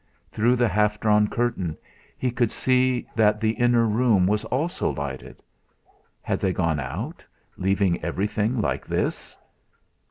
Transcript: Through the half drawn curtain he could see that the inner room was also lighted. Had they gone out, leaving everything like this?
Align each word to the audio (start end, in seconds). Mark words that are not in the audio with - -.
Through 0.31 0.55
the 0.55 0.67
half 0.67 0.99
drawn 0.99 1.27
curtain 1.27 1.77
he 2.17 2.31
could 2.31 2.51
see 2.51 3.05
that 3.15 3.39
the 3.39 3.51
inner 3.51 3.85
room 3.85 4.25
was 4.25 4.43
also 4.45 4.89
lighted. 4.89 5.43
Had 6.23 6.39
they 6.39 6.53
gone 6.53 6.79
out, 6.79 7.23
leaving 7.55 8.03
everything 8.03 8.59
like 8.59 8.87
this? 8.87 9.37